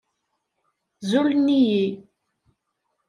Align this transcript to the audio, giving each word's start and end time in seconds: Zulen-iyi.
Zulen-iyi. 1.09 1.83